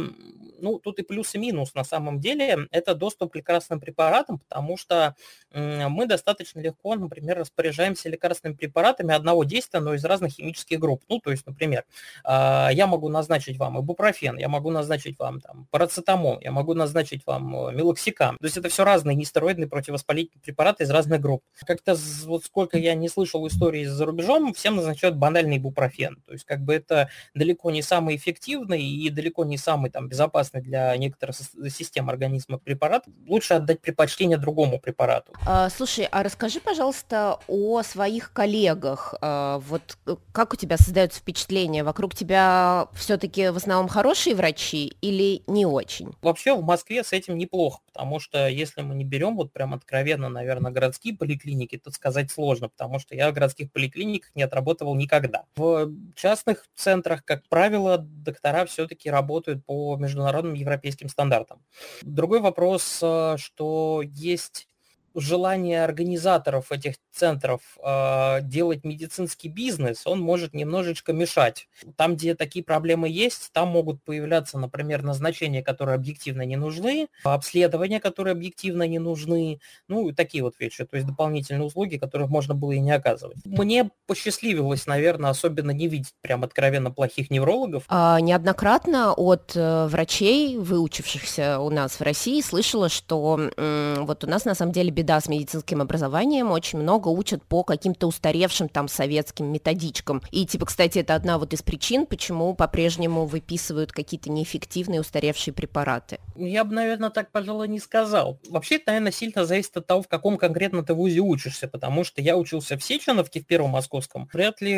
[0.60, 4.76] ну, тут и плюс, и минус на самом деле, это доступ к лекарственным препаратам, потому
[4.76, 5.14] что
[5.52, 11.02] мы достаточно легко, например, распоряжаемся лекарственными препаратами одного действия, но из разных химических групп.
[11.08, 11.84] Ну, то есть, например,
[12.24, 17.26] а, я могу назначить вам ибупрофен, я могу назначить вам там парацетамол, я могу назначить
[17.26, 18.36] вам э, мелоксикам.
[18.38, 21.42] То есть это все разные нестероидные противовоспалительные препараты из разных групп.
[21.66, 26.22] Как-то вот сколько я не слышал истории за рубежом, всем назначают банальный ибупрофен.
[26.26, 30.48] То есть как бы это далеко не самый эффективный и далеко не самый там безопасный
[30.48, 32.77] опасный для некоторых систем организма препарат,
[33.26, 35.32] лучше отдать предпочтение другому препарату.
[35.46, 39.14] А, слушай, а расскажи, пожалуйста, о своих коллегах.
[39.20, 41.84] А, вот э, как у тебя создается впечатление?
[41.84, 46.14] Вокруг тебя все-таки в основном хорошие врачи или не очень?
[46.22, 50.28] Вообще в Москве с этим неплохо, потому что если мы не берем вот прям откровенно,
[50.28, 55.46] наверное, городские поликлиники, то сказать сложно, потому что я в городских поликлиниках не отработал никогда.
[55.56, 61.60] В частных центрах, как правило, доктора все-таки работают по международным европейским стандартам.
[62.02, 64.68] Другой вопрос, э, что есть
[65.16, 71.68] желание организаторов этих центров э, делать медицинский бизнес, он может немножечко мешать.
[71.96, 78.00] Там, где такие проблемы есть, там могут появляться, например, назначения, которые объективно не нужны, обследования,
[78.00, 82.54] которые объективно не нужны, ну и такие вот вещи, то есть дополнительные услуги, которых можно
[82.54, 83.38] было и не оказывать.
[83.44, 87.84] Мне посчастливилось, наверное, особенно не видеть прям откровенно плохих неврологов.
[87.88, 94.26] А, неоднократно от э, врачей, выучившихся у нас в России, слышала, что э, вот у
[94.26, 98.88] нас на самом деле беда с медицинским образованием, очень много учат по каким-то устаревшим там
[98.88, 100.22] советским методичкам.
[100.30, 106.18] И типа, кстати, это одна вот из причин, почему по-прежнему выписывают какие-то неэффективные устаревшие препараты.
[106.36, 108.38] Я бы, наверное, так, пожалуй, не сказал.
[108.48, 112.22] Вообще, это, наверное, сильно зависит от того, в каком конкретно ты вузе учишься, потому что
[112.22, 114.28] я учился в Сеченовке, в Первом Московском.
[114.32, 114.72] Вряд ли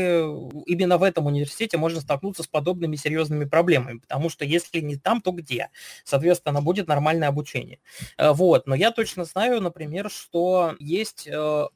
[0.66, 5.20] именно в этом университете можно столкнуться с подобными серьезными проблемами, потому что если не там,
[5.20, 5.68] то где?
[6.04, 7.78] Соответственно, будет нормальное обучение.
[8.16, 11.66] Э, вот, но я точно знаю, например, что есть э,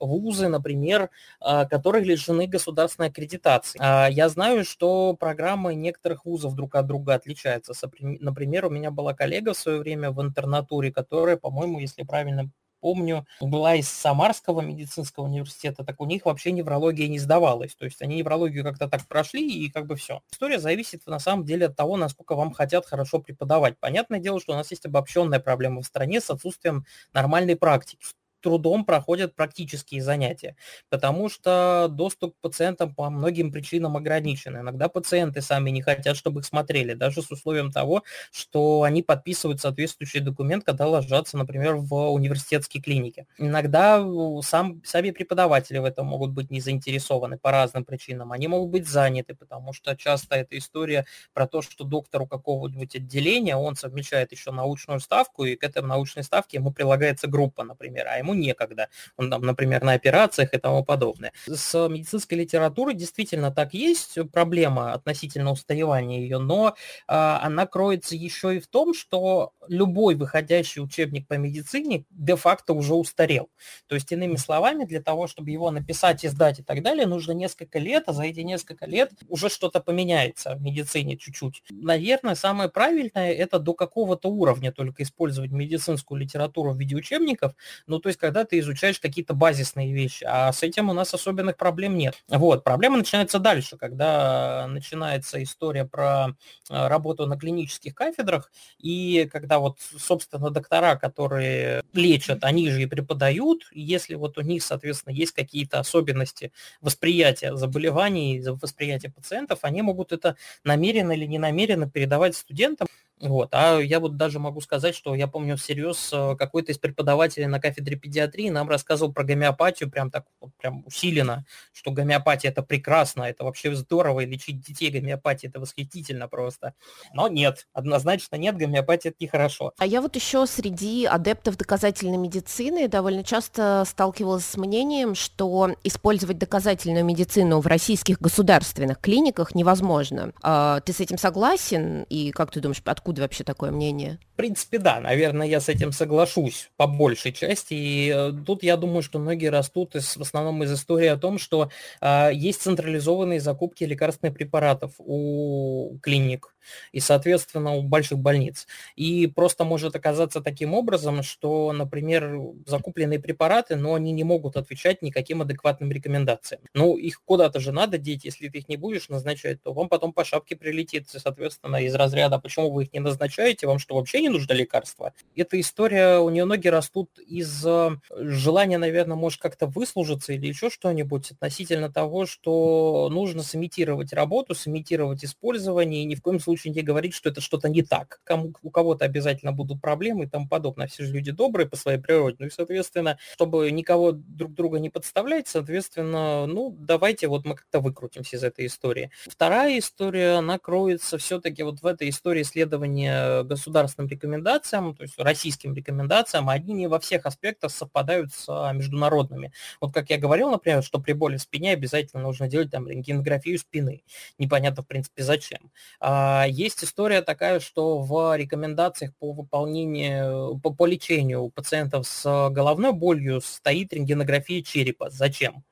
[0.44, 3.78] вузы, например, э, которые лишены государственной аккредитации.
[3.80, 7.72] А, я знаю, что программы некоторых вузов друг от друга отличаются.
[8.00, 13.24] Например, у меня была коллега в свое время в интернатуре, которая, по-моему, если правильно помню,
[13.40, 17.74] была из Самарского медицинского университета, так у них вообще неврология не сдавалась.
[17.74, 20.20] То есть они неврологию как-то так прошли и как бы все.
[20.30, 23.78] История зависит на самом деле от того, насколько вам хотят хорошо преподавать.
[23.80, 28.04] Понятное дело, что у нас есть обобщенная проблема в стране с отсутствием нормальной практики
[28.44, 30.54] трудом проходят практические занятия,
[30.90, 34.56] потому что доступ к пациентам по многим причинам ограничен.
[34.58, 39.62] Иногда пациенты сами не хотят, чтобы их смотрели, даже с условием того, что они подписывают
[39.62, 43.26] соответствующий документ, когда ложатся, например, в университетские клиники.
[43.38, 44.04] Иногда
[44.42, 48.32] сам, сами преподаватели в этом могут быть не заинтересованы по разным причинам.
[48.32, 53.56] Они могут быть заняты, потому что часто эта история про то, что доктору какого-нибудь отделения,
[53.56, 58.18] он совмещает еще научную ставку, и к этой научной ставке ему прилагается группа, например, а
[58.18, 58.88] ему ему некогда.
[59.16, 61.32] Он там, например, на операциях и тому подобное.
[61.46, 66.74] С медицинской литературой действительно так есть проблема относительно устаревания ее, но
[67.06, 72.94] а, она кроется еще и в том, что любой выходящий учебник по медицине де-факто уже
[72.94, 73.48] устарел.
[73.86, 77.78] То есть, иными словами, для того, чтобы его написать, издать и так далее, нужно несколько
[77.78, 81.62] лет, а за эти несколько лет уже что-то поменяется в медицине чуть-чуть.
[81.70, 87.54] Наверное, самое правильное это до какого-то уровня только использовать медицинскую литературу в виде учебников,
[87.86, 91.58] ну, то есть, когда ты изучаешь какие-то базисные вещи, а с этим у нас особенных
[91.58, 92.14] проблем нет.
[92.28, 96.28] Вот, проблема начинается дальше, когда начинается история про
[96.70, 102.86] э, работу на клинических кафедрах, и когда вот, собственно, доктора, которые лечат, они же и
[102.86, 110.12] преподают, если вот у них, соответственно, есть какие-то особенности восприятия заболеваний, восприятия пациентов, они могут
[110.12, 112.86] это намеренно или не намеренно передавать студентам.
[113.20, 113.50] Вот.
[113.52, 117.60] А я вот даже могу сказать, что я помню всерьез э, какой-то из преподавателей на
[117.60, 123.22] кафедре педиатрии нам рассказывал про гомеопатию прям так вот, прям усиленно, что гомеопатия это прекрасно,
[123.22, 126.74] это вообще здорово, и лечить детей гомеопатией это восхитительно просто.
[127.12, 129.72] Но нет, однозначно нет, гомеопатия это нехорошо.
[129.78, 136.38] А я вот еще среди адептов доказательной медицины довольно часто сталкивалась с мнением, что использовать
[136.38, 140.32] доказательную медицину в российских государственных клиниках невозможно.
[140.42, 142.04] А ты с этим согласен?
[142.08, 144.18] И как ты думаешь, откуда Откуда вообще такое мнение?
[144.32, 147.74] В принципе, да, наверное, я с этим соглашусь по большей части.
[147.74, 151.38] И э, тут я думаю, что многие растут из, в основном из истории о том,
[151.38, 151.68] что
[152.00, 156.53] э, есть централизованные закупки лекарственных препаратов у клиник
[156.92, 158.66] и, соответственно, у больших больниц.
[158.96, 165.02] И просто может оказаться таким образом, что, например, закупленные препараты, но они не могут отвечать
[165.02, 166.62] никаким адекватным рекомендациям.
[166.74, 170.12] Ну, их куда-то же надо деть, если ты их не будешь назначать, то вам потом
[170.12, 174.28] по шапке прилетит, соответственно, из разряда, почему вы их не назначаете, вам что, вообще не
[174.28, 175.12] нужно лекарства?
[175.36, 177.64] Эта история, у нее ноги растут из
[178.10, 185.24] желания, наверное, может как-то выслужиться или еще что-нибудь относительно того, что нужно сымитировать работу, сымитировать
[185.24, 188.20] использование и ни в коем случае не говорить, что это что-то не так.
[188.24, 190.86] Кому, у кого-то обязательно будут проблемы и тому подобное.
[190.86, 192.36] Все же люди добрые по своей природе.
[192.38, 197.80] Ну и, соответственно, чтобы никого друг друга не подставлять, соответственно, ну, давайте вот мы как-то
[197.80, 199.10] выкрутимся из этой истории.
[199.26, 205.74] Вторая история, она кроется все-таки вот в этой истории следования государственным рекомендациям, то есть российским
[205.74, 209.52] рекомендациям, они не во всех аспектах совпадают с международными.
[209.80, 213.58] Вот как я говорил, например, что при боли в спине обязательно нужно делать там рентгенографию
[213.58, 214.02] спины.
[214.38, 215.70] Непонятно, в принципе, зачем.
[216.00, 222.92] А, есть история такая, что в рекомендациях по выполнению, по, по лечению пациентов с головной
[222.92, 225.10] болью стоит рентгенография черепа.
[225.10, 225.64] Зачем?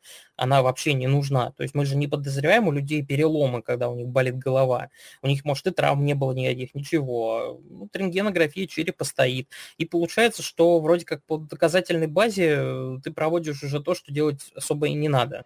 [0.42, 1.52] она вообще не нужна.
[1.52, 4.90] То есть мы же не подозреваем у людей переломы, когда у них болит голова.
[5.22, 7.60] У них, может, и травм не было никаких, ничего.
[7.70, 9.48] Ну, рентгенография черепа стоит.
[9.78, 14.50] И получается, что вроде как по доказательной базе э, ты проводишь уже то, что делать
[14.54, 15.44] особо и не надо.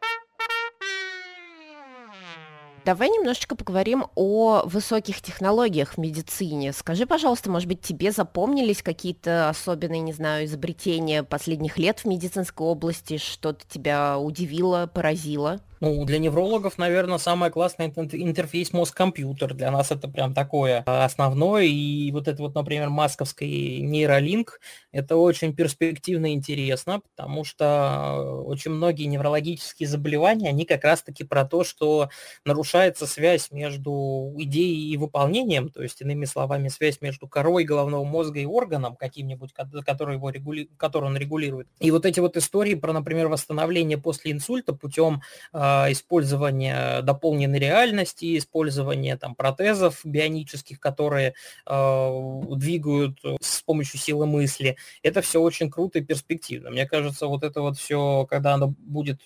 [2.87, 6.73] Давай немножечко поговорим о высоких технологиях в медицине.
[6.73, 12.65] Скажи, пожалуйста, может быть, тебе запомнились какие-то особенные, не знаю, изобретения последних лет в медицинской
[12.65, 15.61] области, что-то тебя удивило, поразило?
[15.81, 19.55] Ну, для неврологов, наверное, самое классное это интерфейс мозг-компьютер.
[19.55, 21.65] Для нас это прям такое основное.
[21.65, 24.61] И вот это вот, например, масковский нейролинк,
[24.93, 31.45] это очень перспективно и интересно, потому что очень многие неврологические заболевания, они как раз-таки про
[31.45, 32.09] то, что
[32.45, 38.41] нарушается связь между идеей и выполнением, то есть, иными словами, связь между корой головного мозга
[38.41, 40.71] и органом каким-нибудь, который, его регули...
[40.79, 41.69] который он регулирует.
[41.81, 45.21] И вот эти вот истории про, например, восстановление после инсульта путем
[45.53, 51.35] а, использование дополненной реальности, использование там протезов бионических, которые
[51.67, 54.77] э, двигают с помощью силы мысли.
[55.03, 56.71] Это все очень круто и перспективно.
[56.71, 59.21] Мне кажется, вот это вот все, когда оно будет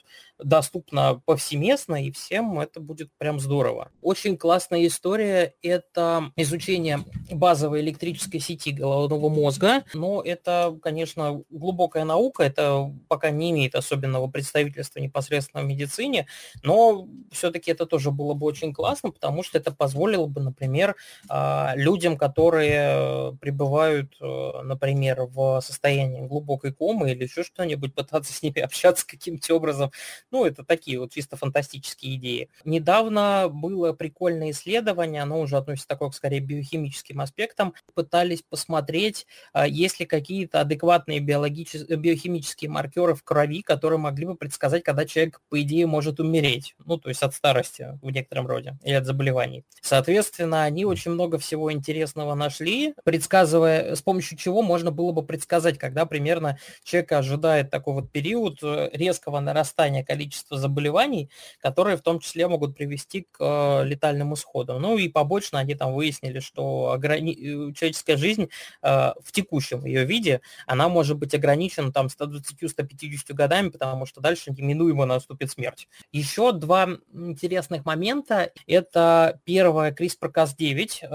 [0.44, 3.90] доступно повсеместно и всем, это будет прям здорово.
[4.02, 7.00] Очень классная история– это изучение
[7.30, 14.28] базовой электрической сети головного мозга, но это, конечно, глубокая наука, это пока не имеет особенного
[14.28, 16.26] представительства непосредственно в медицине,
[16.62, 20.96] но все-таки это тоже было бы очень классно, потому что это позволило бы, например,
[21.28, 28.42] а, людям, которые пребывают, э, например, в состоянии глубокой комы или еще что-нибудь, пытаться с
[28.42, 29.90] ними общаться каким-то образом,
[30.30, 32.48] Ну, это такие вот чисто фантастические идеи.
[32.64, 37.74] Недавно было прикольное исследование, оно уже относится такое, скорее, биохимическим аспектам.
[37.94, 44.36] Пытались посмотреть, а, есть ли какие-то адекватные биологические, биохимические маркеры в крови, которые могли бы
[44.36, 46.76] предсказать, когда человек, по идее, может умереть.
[46.84, 49.64] Ну, то есть от старости в некотором роде или от заболеваний.
[49.82, 55.78] Соответственно, они очень много всего интересного нашли, предсказывая, с помощью чего можно было бы предсказать,
[55.78, 60.19] когда примерно человека ожидает такой вот период э, резкого нарастания количества
[60.50, 64.80] заболеваний, которые в том числе могут привести к э, летальным исходам.
[64.82, 67.32] Ну и побочно они там выяснили, что ограни...
[67.32, 68.48] Э, человеческая жизнь
[68.82, 75.06] в текущем ее виде, она может быть ограничена там 120-150 годами, потому что дальше неминуемо
[75.06, 75.88] наступит смерть.
[76.12, 78.50] Еще два интересных момента.
[78.66, 81.08] Это первое CRISPR-Cas9,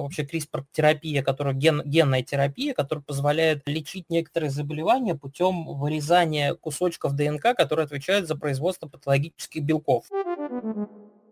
[0.00, 7.54] вообще CRISPR-терапия, которая ген, генная терапия, которая позволяет лечить некоторые заболевания путем вырезания кусочков ДНК,
[7.56, 10.04] которые отвечают за производство патологических белков.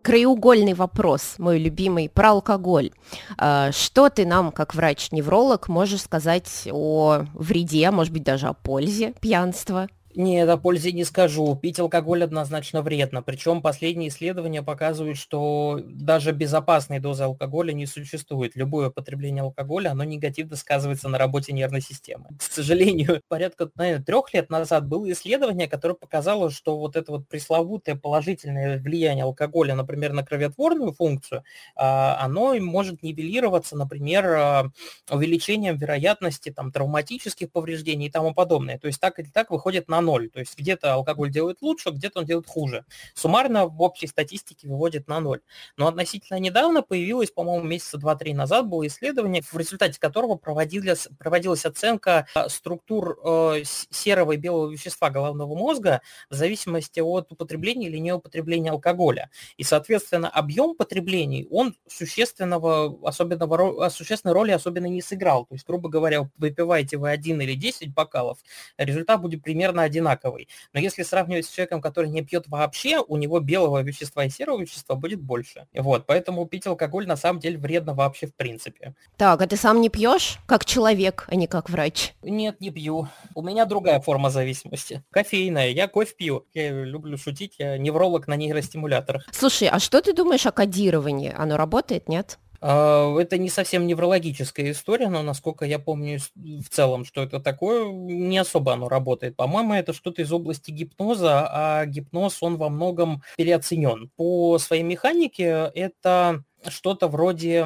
[0.01, 2.91] Краеугольный вопрос, мой любимый, про алкоголь.
[3.37, 8.53] А, что ты нам, как врач-невролог, можешь сказать о вреде, а может быть даже о
[8.53, 9.89] пользе пьянства?
[10.15, 11.55] Нет, о пользе не скажу.
[11.55, 13.21] Пить алкоголь однозначно вредно.
[13.21, 18.55] Причем последние исследования показывают, что даже безопасной дозы алкоголя не существует.
[18.55, 22.25] Любое потребление алкоголя, оно негативно сказывается на работе нервной системы.
[22.39, 27.27] К сожалению, порядка, наверное, трех лет назад было исследование, которое показало, что вот это вот
[27.29, 31.43] пресловутое положительное влияние алкоголя, например, на кроветворную функцию,
[31.75, 34.71] а, оно может нивелироваться, например, а,
[35.09, 38.77] увеличением вероятности там, травматических повреждений и тому подобное.
[38.77, 40.29] То есть так или так выходит на ноль.
[40.29, 42.85] То есть где-то алкоголь делает лучше, где-то он делает хуже.
[43.13, 45.41] Суммарно в общей статистике выводит на ноль.
[45.77, 51.65] Но относительно недавно появилось, по-моему, месяца два-три назад было исследование, в результате которого проводилась, проводилась
[51.65, 57.97] оценка э, структур э, серого и белого вещества головного мозга в зависимости от употребления или
[57.97, 59.29] неупотребления алкоголя.
[59.57, 65.45] И, соответственно, объем потреблений, он существенного, особенного, существенной роли особенно не сыграл.
[65.45, 68.39] То есть, грубо говоря, выпиваете вы один или 10 бокалов,
[68.77, 70.47] результат будет примерно одинаковый.
[70.73, 74.61] Но если сравнивать с человеком, который не пьет вообще, у него белого вещества и серого
[74.61, 75.67] вещества будет больше.
[75.73, 78.93] Вот, поэтому пить алкоголь на самом деле вредно вообще в принципе.
[79.17, 82.13] Так, а ты сам не пьешь как человек, а не как врач?
[82.23, 83.07] Нет, не пью.
[83.35, 85.03] У меня другая форма зависимости.
[85.11, 85.69] Кофейная.
[85.69, 86.45] Я кофе пью.
[86.53, 87.55] Я люблю шутить.
[87.57, 89.27] Я невролог на нейростимуляторах.
[89.31, 91.33] Слушай, а что ты думаешь о кодировании?
[91.35, 92.39] Оно работает, нет?
[92.61, 97.91] А, это не совсем неврологическая история, но насколько я помню в целом, что это такое,
[97.91, 99.35] не особо оно работает.
[99.35, 104.11] По-моему, это что-то из области гипноза, а гипноз, он во многом переоценен.
[104.15, 107.65] По своей механике это что-то вроде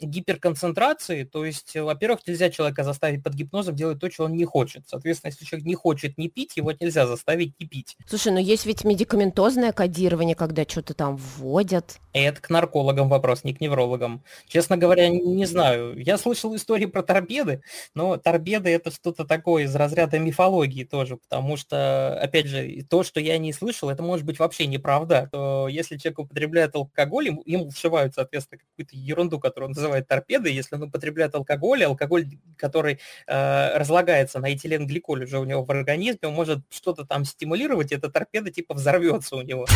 [0.00, 4.88] гиперконцентрации, то есть, во-первых, нельзя человека заставить под гипнозом делать то, что он не хочет.
[4.88, 7.96] Соответственно, если человек не хочет не пить, его нельзя заставить не пить.
[8.06, 11.98] Слушай, но есть ведь медикаментозное кодирование, когда что-то там вводят.
[12.12, 14.24] Это к наркологам вопрос, не к неврологам.
[14.46, 15.98] Честно говоря, не знаю.
[15.98, 17.62] Я слышал истории про торпеды,
[17.94, 23.20] но торпеды это что-то такое из разряда мифологии тоже, потому что, опять же, то, что
[23.20, 25.28] я не слышал, это может быть вообще неправда.
[25.30, 30.52] То если человек употребляет алкоголь, ему, ему вшивают, соответственно, какую-то ерунду, которую он называет торпедой.
[30.52, 32.26] Если он употребляет алкоголь, алкоголь,
[32.56, 37.92] который э, разлагается на этиленгликоль уже у него в организме, он может что-то там стимулировать,
[37.92, 39.66] и эта торпеда типа взорвется у него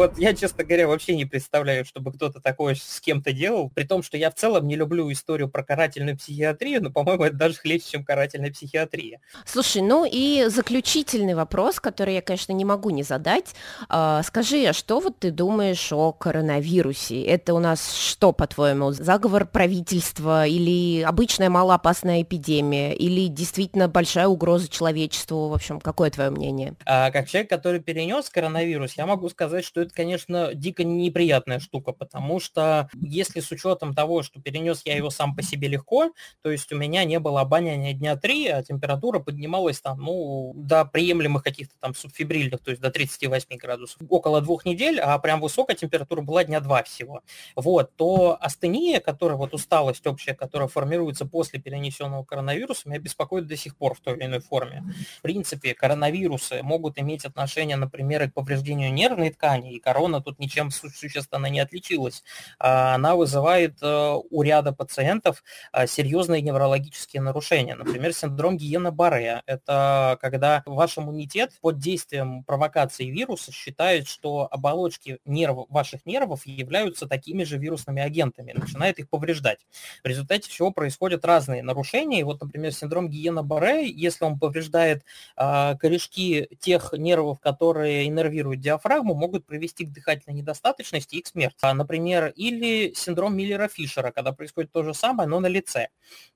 [0.00, 4.02] вот я, честно говоря, вообще не представляю, чтобы кто-то такое с кем-то делал, при том,
[4.02, 7.84] что я в целом не люблю историю про карательную психиатрию, но, по-моему, это даже хлеще,
[7.90, 9.20] чем карательная психиатрия.
[9.44, 13.54] Слушай, ну и заключительный вопрос, который я, конечно, не могу не задать.
[13.90, 17.22] А, скажи, а что вот ты думаешь о коронавирусе?
[17.22, 24.70] Это у нас что, по-твоему, заговор правительства или обычная малоопасная эпидемия, или действительно большая угроза
[24.70, 25.48] человечеству?
[25.48, 26.72] В общем, какое твое мнение?
[26.86, 31.58] А, как человек, который перенес коронавирус, я могу сказать, что это это, конечно, дико неприятная
[31.58, 36.12] штука, потому что если с учетом того, что перенес я его сам по себе легко,
[36.42, 40.84] то есть у меня не было обоняния дня три, а температура поднималась там, ну, до
[40.84, 45.76] приемлемых каких-то там субфибрильных, то есть до 38 градусов, около двух недель, а прям высокая
[45.76, 47.22] температура была дня два всего.
[47.56, 53.56] Вот, то астения, которая вот усталость общая, которая формируется после перенесенного коронавируса, меня беспокоит до
[53.56, 54.84] сих пор в той или иной форме.
[55.18, 61.46] В принципе, коронавирусы могут иметь отношение, например, к повреждению нервной ткани, корона тут ничем существенно
[61.46, 62.22] не отличилась.
[62.58, 67.74] А, она вызывает э, у ряда пациентов а, серьезные неврологические нарушения.
[67.74, 69.42] Например, синдром Гиена-Барре.
[69.46, 77.06] Это когда ваш иммунитет под действием провокации вируса считает, что оболочки нерв, ваших нервов являются
[77.06, 79.60] такими же вирусными агентами, начинает их повреждать.
[80.04, 82.20] В результате чего происходят разные нарушения.
[82.20, 85.04] И вот, например, синдром Гиена-Барре, если он повреждает
[85.36, 91.58] э, корешки тех нервов, которые иннервируют диафрагму, могут привести к дыхательной недостаточности и к смерти.
[91.62, 95.88] А, например, или синдром Миллера-Фишера, когда происходит то же самое, но на лице.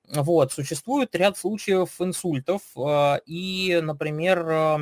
[0.07, 0.51] Вот.
[0.51, 4.77] Существует ряд случаев инсультов э, и, например, э,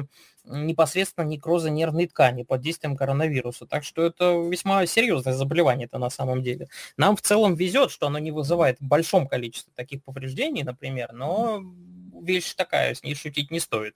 [0.46, 3.66] непосредственно некроза нервной ткани под действием коронавируса.
[3.66, 6.68] Так что это весьма серьезное заболевание это на самом деле.
[6.98, 11.64] Нам в целом везет, что оно не вызывает в большом количестве таких повреждений, например, но
[12.24, 13.96] вещь такая, с ней шутить не стоит.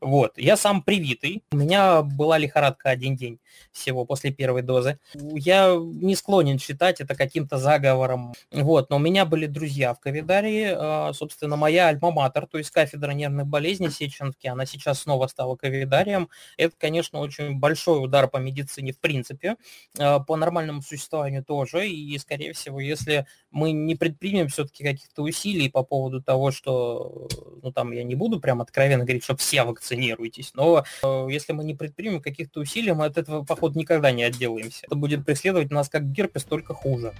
[0.00, 0.36] Вот.
[0.36, 1.42] Я сам привитый.
[1.52, 3.38] У меня была лихорадка один день
[3.72, 4.98] всего после первой дозы.
[5.14, 8.34] Я не склонен считать это каким-то заговором.
[8.50, 8.90] Вот.
[8.90, 10.74] Но у меня были друзья в ковидарии.
[10.74, 16.28] А, собственно, моя альма-матер, то есть кафедра нервных болезней Сеченки, она сейчас снова стала ковидарием.
[16.56, 19.56] Это, конечно, очень большой удар по медицине в принципе,
[19.98, 21.88] а, по нормальному существованию тоже.
[21.88, 27.28] И, скорее всего, если мы не предпримем все-таки каких-то усилий по поводу того, что
[27.68, 31.64] ну там я не буду прям откровенно говорить, что все вакцинируйтесь, но э, если мы
[31.64, 34.86] не предпримем каких-то усилий, мы от этого, походу, никогда не отделаемся.
[34.86, 37.12] Это будет преследовать нас как герпес, только хуже.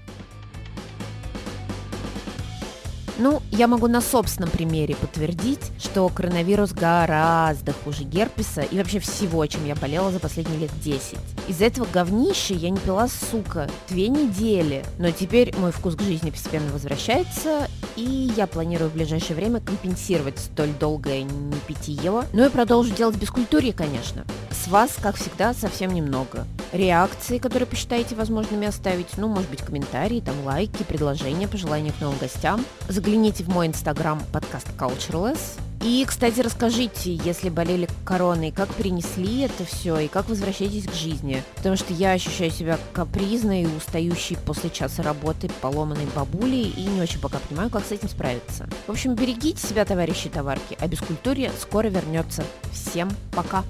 [3.21, 9.45] Ну, я могу на собственном примере подтвердить, что коронавирус гораздо хуже герпеса и вообще всего,
[9.47, 11.19] чем я болела за последние лет 10.
[11.49, 14.85] Из-за этого говнища я не пила, сука, две недели.
[14.99, 17.67] Но теперь мой вкус к жизни постепенно возвращается,
[17.99, 22.23] и я планирую в ближайшее время компенсировать столь долгое не питье.
[22.33, 24.25] Ну и продолжу делать бескультурье, конечно.
[24.51, 26.47] С вас, как всегда, совсем немного.
[26.73, 32.19] Реакции, которые посчитаете возможными оставить, ну, может быть, комментарии, там, лайки, предложения, пожелания к новым
[32.19, 32.65] гостям.
[32.89, 35.59] Загляните в мой инстаграм подкаст Cultureless.
[35.83, 41.43] И, кстати, расскажите, если болели короной, как перенесли это все и как возвращаетесь к жизни.
[41.57, 47.21] Потому что я ощущаю себя капризной устающей после часа работы поломанной бабулей и не очень
[47.21, 48.69] пока понимаю, как с этим справиться.
[48.87, 52.45] В общем, берегите себя, товарищи товарки, а бескультурье скоро вернется.
[52.73, 53.65] Всем пока!